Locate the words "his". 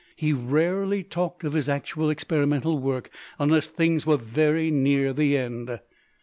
1.53-1.69